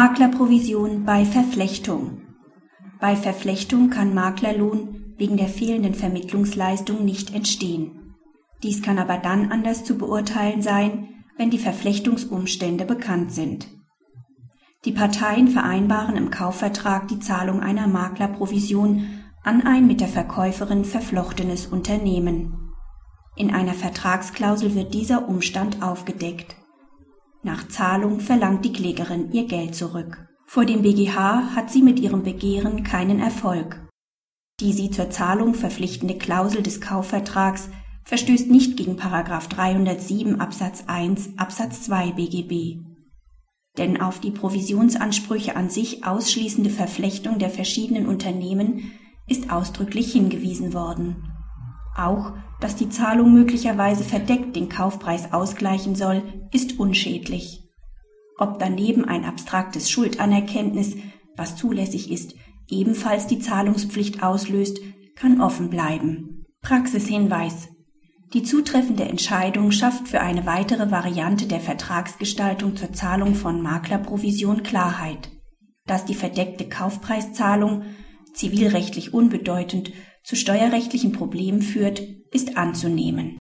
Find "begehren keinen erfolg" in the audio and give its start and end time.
32.22-33.80